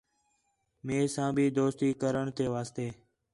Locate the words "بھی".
1.35-1.45